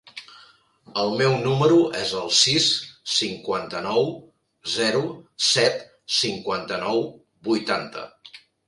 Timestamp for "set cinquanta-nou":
5.53-7.09